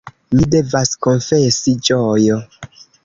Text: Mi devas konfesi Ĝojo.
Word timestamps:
Mi 0.37 0.45
devas 0.53 0.93
konfesi 1.07 1.75
Ĝojo. 1.91 2.39